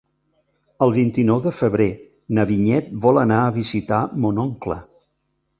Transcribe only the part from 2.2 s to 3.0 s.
na Vinyet